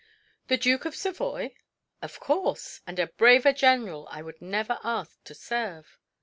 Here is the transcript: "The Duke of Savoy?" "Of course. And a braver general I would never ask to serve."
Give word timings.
"The 0.47 0.57
Duke 0.57 0.85
of 0.85 0.95
Savoy?" 0.95 1.53
"Of 2.01 2.19
course. 2.19 2.81
And 2.87 2.97
a 2.97 3.05
braver 3.05 3.53
general 3.53 4.07
I 4.09 4.23
would 4.23 4.41
never 4.41 4.79
ask 4.83 5.23
to 5.25 5.35
serve." 5.35 5.99